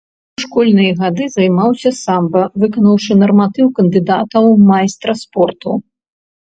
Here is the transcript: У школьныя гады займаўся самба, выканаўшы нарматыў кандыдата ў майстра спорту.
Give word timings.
У 0.37 0.43
школьныя 0.43 0.93
гады 1.01 1.27
займаўся 1.35 1.91
самба, 1.99 2.41
выканаўшы 2.65 3.11
нарматыў 3.23 3.73
кандыдата 3.83 4.27
ў 4.27 4.51
майстра 4.73 5.11
спорту. 5.27 5.81